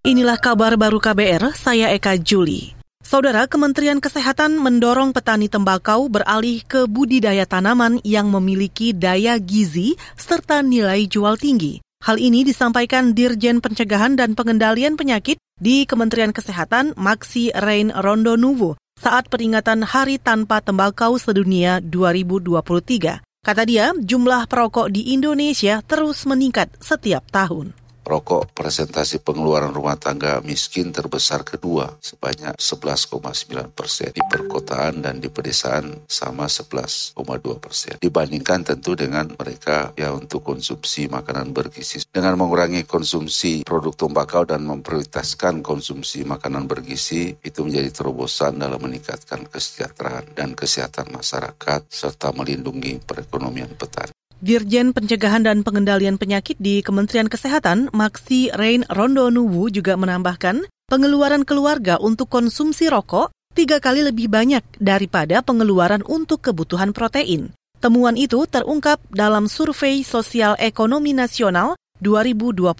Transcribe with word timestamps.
Inilah 0.00 0.40
kabar 0.40 0.80
baru 0.80 0.96
KBR, 0.96 1.52
saya 1.52 1.92
Eka 1.92 2.16
Juli. 2.16 2.72
Saudara 3.04 3.44
Kementerian 3.44 4.00
Kesehatan 4.00 4.56
mendorong 4.56 5.12
petani 5.12 5.52
tembakau 5.52 6.08
beralih 6.08 6.64
ke 6.64 6.88
budidaya 6.88 7.44
tanaman 7.44 8.00
yang 8.00 8.32
memiliki 8.32 8.96
daya 8.96 9.36
gizi 9.36 10.00
serta 10.16 10.64
nilai 10.64 11.04
jual 11.04 11.36
tinggi. 11.36 11.84
Hal 12.00 12.16
ini 12.16 12.48
disampaikan 12.48 13.12
Dirjen 13.12 13.60
Pencegahan 13.60 14.16
dan 14.16 14.32
Pengendalian 14.32 14.96
Penyakit 14.96 15.36
di 15.60 15.84
Kementerian 15.84 16.32
Kesehatan 16.32 16.96
Maxi 16.96 17.52
Rain 17.52 17.92
Rondonuvo 17.92 18.80
saat 18.96 19.28
peringatan 19.28 19.84
Hari 19.84 20.16
Tanpa 20.16 20.64
Tembakau 20.64 21.20
Sedunia 21.20 21.76
2023. 21.84 23.20
Kata 23.20 23.62
dia, 23.68 23.92
jumlah 23.92 24.48
perokok 24.48 24.88
di 24.88 25.12
Indonesia 25.12 25.84
terus 25.84 26.24
meningkat 26.24 26.72
setiap 26.80 27.28
tahun 27.28 27.76
rokok 28.10 28.50
presentasi 28.50 29.22
pengeluaran 29.22 29.70
rumah 29.70 29.94
tangga 29.94 30.42
miskin 30.42 30.90
terbesar 30.90 31.46
kedua 31.46 31.94
sebanyak 32.02 32.58
11,9 32.58 33.70
persen. 33.70 34.10
Di 34.10 34.22
perkotaan 34.26 35.06
dan 35.06 35.22
di 35.22 35.30
pedesaan 35.30 36.10
sama 36.10 36.50
11,2 36.50 37.14
persen. 37.62 37.94
Dibandingkan 38.02 38.66
tentu 38.66 38.98
dengan 38.98 39.30
mereka 39.38 39.94
ya 39.94 40.10
untuk 40.10 40.42
konsumsi 40.42 41.06
makanan 41.06 41.54
bergizi. 41.54 42.02
Dengan 42.10 42.34
mengurangi 42.34 42.82
konsumsi 42.82 43.62
produk 43.62 43.94
tembakau 43.94 44.42
dan 44.42 44.66
memprioritaskan 44.66 45.62
konsumsi 45.62 46.26
makanan 46.26 46.66
bergizi 46.66 47.38
itu 47.46 47.62
menjadi 47.62 47.94
terobosan 47.94 48.58
dalam 48.58 48.82
meningkatkan 48.82 49.46
kesejahteraan 49.46 50.34
dan 50.34 50.58
kesehatan 50.58 51.14
masyarakat 51.14 51.86
serta 51.86 52.34
melindungi 52.34 52.98
perekonomian 53.06 53.70
petani. 53.78 54.19
Dirjen 54.40 54.96
Pencegahan 54.96 55.44
dan 55.44 55.60
Pengendalian 55.60 56.16
Penyakit 56.16 56.56
di 56.56 56.80
Kementerian 56.80 57.28
Kesehatan, 57.28 57.92
Maxi 57.92 58.48
Rain 58.56 58.88
Rondonuwu 58.88 59.68
juga 59.68 60.00
menambahkan, 60.00 60.64
pengeluaran 60.88 61.44
keluarga 61.44 62.00
untuk 62.00 62.32
konsumsi 62.32 62.88
rokok 62.88 63.28
tiga 63.52 63.84
kali 63.84 64.00
lebih 64.00 64.32
banyak 64.32 64.64
daripada 64.80 65.44
pengeluaran 65.44 66.00
untuk 66.08 66.40
kebutuhan 66.40 66.96
protein. 66.96 67.52
Temuan 67.84 68.16
itu 68.16 68.48
terungkap 68.48 68.96
dalam 69.12 69.44
Survei 69.44 70.00
Sosial 70.00 70.56
Ekonomi 70.56 71.12
Nasional 71.12 71.76
2021. 72.00 72.72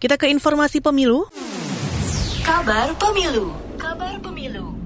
Kita 0.00 0.16
ke 0.16 0.32
informasi 0.32 0.80
pemilu. 0.80 1.28
Kabar 2.40 2.96
Pemilu. 2.96 3.52
Kabar 3.76 4.16
Pemilu. 4.24 4.81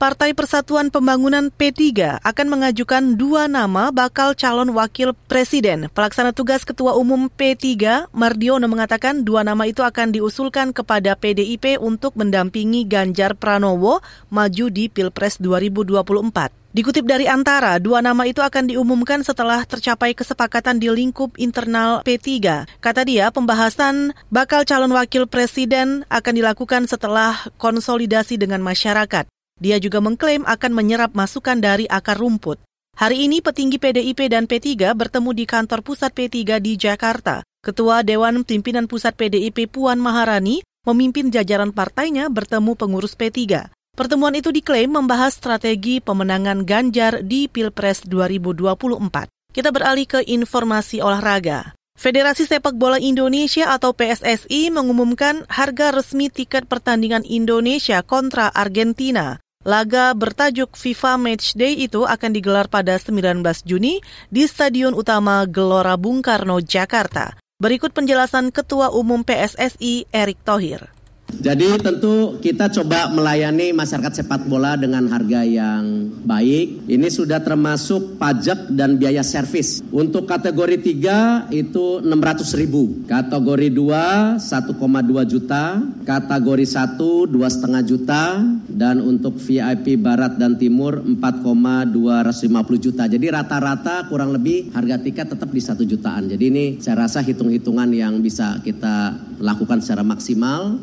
Partai 0.00 0.32
Persatuan 0.32 0.88
Pembangunan 0.88 1.52
P3 1.52 2.24
akan 2.24 2.46
mengajukan 2.48 3.20
dua 3.20 3.52
nama 3.52 3.92
bakal 3.92 4.32
calon 4.32 4.72
wakil 4.72 5.12
presiden. 5.28 5.92
Pelaksana 5.92 6.32
tugas 6.32 6.64
Ketua 6.64 6.96
Umum 6.96 7.28
P3, 7.28 8.08
Mardiono 8.08 8.64
mengatakan 8.64 9.28
dua 9.28 9.44
nama 9.44 9.68
itu 9.68 9.84
akan 9.84 10.16
diusulkan 10.16 10.72
kepada 10.72 11.20
PDIP 11.20 11.76
untuk 11.76 12.16
mendampingi 12.16 12.88
Ganjar 12.88 13.36
Pranowo 13.36 14.00
maju 14.32 14.66
di 14.72 14.88
Pilpres 14.88 15.36
2024. 15.36 16.48
Dikutip 16.72 17.04
dari 17.04 17.28
Antara, 17.28 17.76
dua 17.76 18.00
nama 18.00 18.24
itu 18.24 18.40
akan 18.40 18.72
diumumkan 18.72 19.20
setelah 19.20 19.68
tercapai 19.68 20.16
kesepakatan 20.16 20.80
di 20.80 20.88
lingkup 20.88 21.36
internal 21.36 22.00
P3. 22.08 22.64
Kata 22.80 23.04
dia, 23.04 23.28
pembahasan 23.28 24.16
bakal 24.32 24.64
calon 24.64 24.96
wakil 24.96 25.28
presiden 25.28 26.08
akan 26.08 26.32
dilakukan 26.40 26.88
setelah 26.88 27.36
konsolidasi 27.60 28.40
dengan 28.40 28.64
masyarakat. 28.64 29.28
Dia 29.60 29.76
juga 29.76 30.00
mengklaim 30.00 30.42
akan 30.48 30.72
menyerap 30.72 31.12
masukan 31.12 31.60
dari 31.60 31.84
akar 31.84 32.16
rumput. 32.16 32.56
Hari 32.96 33.28
ini 33.28 33.44
petinggi 33.44 33.76
PDIP 33.76 34.32
dan 34.32 34.48
P3 34.48 34.96
bertemu 34.96 35.30
di 35.36 35.44
kantor 35.44 35.84
pusat 35.84 36.16
P3 36.16 36.58
di 36.58 36.80
Jakarta. 36.80 37.44
Ketua 37.60 38.00
Dewan 38.00 38.40
Pimpinan 38.48 38.88
Pusat 38.88 39.20
PDIP 39.20 39.68
Puan 39.68 40.00
Maharani 40.00 40.64
memimpin 40.88 41.28
jajaran 41.28 41.76
partainya 41.76 42.32
bertemu 42.32 42.72
pengurus 42.72 43.12
P3. 43.12 43.68
Pertemuan 43.92 44.32
itu 44.32 44.48
diklaim 44.48 44.88
membahas 44.88 45.36
strategi 45.36 46.00
pemenangan 46.00 46.64
Ganjar 46.64 47.20
di 47.20 47.52
Pilpres 47.52 48.08
2024. 48.08 49.28
Kita 49.52 49.68
beralih 49.68 50.08
ke 50.08 50.24
informasi 50.24 51.04
olahraga. 51.04 51.76
Federasi 52.00 52.48
Sepak 52.48 52.80
Bola 52.80 52.96
Indonesia 52.96 53.76
atau 53.76 53.92
PSSI 53.92 54.72
mengumumkan 54.72 55.44
harga 55.52 55.92
resmi 55.92 56.32
tiket 56.32 56.64
pertandingan 56.64 57.28
Indonesia 57.28 58.00
kontra 58.00 58.48
Argentina. 58.48 59.36
Laga 59.60 60.16
bertajuk 60.16 60.72
FIFA 60.72 61.20
Matchday 61.20 61.84
itu 61.84 62.08
akan 62.08 62.32
digelar 62.32 62.64
pada 62.72 62.96
19 62.96 63.44
Juni 63.68 64.00
di 64.32 64.48
Stadion 64.48 64.96
Utama 64.96 65.44
Gelora 65.44 66.00
Bung 66.00 66.24
Karno, 66.24 66.64
Jakarta. 66.64 67.36
Berikut 67.60 67.92
penjelasan 67.92 68.56
Ketua 68.56 68.88
Umum 68.88 69.20
PSSI 69.20 70.08
Erick 70.16 70.40
Thohir. 70.48 70.88
Jadi 71.40 71.78
tentu 71.80 72.36
kita 72.42 72.68
coba 72.68 73.08
melayani 73.14 73.72
masyarakat 73.72 74.20
sepak 74.20 74.44
bola 74.50 74.74
dengan 74.74 75.06
harga 75.08 75.46
yang 75.46 76.12
baik. 76.26 76.84
Ini 76.90 77.08
sudah 77.08 77.40
termasuk 77.40 78.20
pajak 78.20 78.68
dan 78.74 79.00
biaya 79.00 79.24
servis. 79.24 79.80
Untuk 79.88 80.28
kategori 80.28 80.82
3 80.82 81.48
itu 81.54 82.04
600 82.04 82.60
ribu. 82.60 83.06
Kategori 83.08 83.68
2 83.72 84.36
1,2 84.36 85.24
juta. 85.24 85.80
Kategori 86.04 86.66
1 86.66 87.30
2,5 87.32 87.88
juta. 87.88 88.22
Dan 88.68 89.00
untuk 89.00 89.40
VIP 89.40 89.96
Barat 89.96 90.36
dan 90.36 90.60
Timur 90.60 91.00
4,250 91.00 92.84
juta. 92.84 93.08
Jadi 93.08 93.26
rata-rata 93.32 94.04
kurang 94.12 94.36
lebih 94.36 94.76
harga 94.76 95.00
tiket 95.00 95.32
tetap 95.32 95.48
di 95.48 95.60
1 95.62 95.88
jutaan. 95.88 96.28
Jadi 96.28 96.44
ini 96.52 96.64
saya 96.84 97.08
rasa 97.08 97.24
hitung-hitungan 97.24 97.88
yang 97.96 98.20
bisa 98.20 98.60
kita 98.60 99.16
lakukan 99.40 99.80
secara 99.80 100.04
maksimal. 100.04 100.76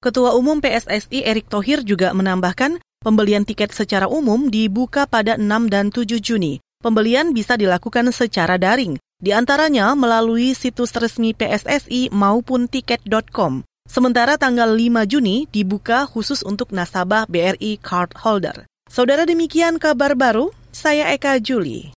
Ketua 0.00 0.32
Umum 0.32 0.64
PSSI 0.64 1.28
Erick 1.28 1.52
Thohir 1.52 1.84
juga 1.84 2.16
menambahkan 2.16 2.80
pembelian 3.04 3.44
tiket 3.44 3.76
secara 3.76 4.08
umum 4.08 4.48
dibuka 4.48 5.04
pada 5.04 5.36
6 5.36 5.68
dan 5.68 5.92
7 5.92 6.16
Juni. 6.24 6.56
Pembelian 6.80 7.36
bisa 7.36 7.60
dilakukan 7.60 8.08
secara 8.08 8.56
daring, 8.56 8.96
di 9.20 9.36
antaranya 9.36 9.92
melalui 9.92 10.56
situs 10.56 10.96
resmi 10.96 11.36
PSSI 11.36 12.08
maupun 12.16 12.64
tiket.com. 12.64 13.60
Sementara 13.84 14.40
tanggal 14.40 14.72
5 14.72 15.04
Juni 15.04 15.44
dibuka 15.52 16.08
khusus 16.08 16.40
untuk 16.48 16.72
nasabah 16.72 17.28
BRI 17.28 17.76
card 17.76 18.16
holder. 18.24 18.64
Saudara 18.88 19.28
demikian 19.28 19.76
kabar 19.76 20.16
baru, 20.16 20.48
saya 20.72 21.12
Eka 21.12 21.36
Juli. 21.44 21.84